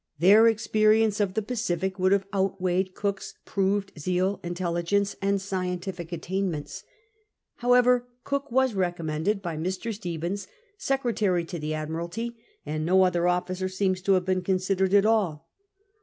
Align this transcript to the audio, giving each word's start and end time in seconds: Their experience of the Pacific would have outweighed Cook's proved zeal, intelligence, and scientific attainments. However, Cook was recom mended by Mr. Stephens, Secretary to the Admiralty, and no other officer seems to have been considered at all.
Their 0.17 0.47
experience 0.47 1.19
of 1.19 1.35
the 1.35 1.43
Pacific 1.43 1.99
would 1.99 2.11
have 2.11 2.25
outweighed 2.33 2.95
Cook's 2.95 3.35
proved 3.45 3.91
zeal, 3.99 4.39
intelligence, 4.41 5.15
and 5.21 5.39
scientific 5.39 6.11
attainments. 6.11 6.83
However, 7.57 8.07
Cook 8.23 8.51
was 8.51 8.73
recom 8.73 9.05
mended 9.05 9.43
by 9.43 9.57
Mr. 9.57 9.93
Stephens, 9.93 10.47
Secretary 10.75 11.45
to 11.45 11.59
the 11.59 11.75
Admiralty, 11.75 12.35
and 12.65 12.83
no 12.83 13.03
other 13.03 13.27
officer 13.27 13.69
seems 13.69 14.01
to 14.01 14.13
have 14.13 14.25
been 14.25 14.41
considered 14.41 14.95
at 14.95 15.05
all. 15.05 15.47